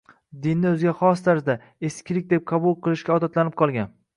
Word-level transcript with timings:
Dinni 0.45 0.67
o‘ziga 0.69 0.93
xos 1.01 1.21
tarzda, 1.27 1.55
“eskilik” 1.91 2.27
deb 2.35 2.49
qabul 2.53 2.77
qilishga 2.87 3.17
odatlanib 3.21 3.63
qolgan 3.65 3.97